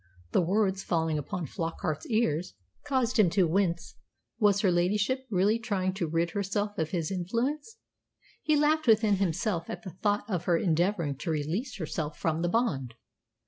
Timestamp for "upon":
1.19-1.45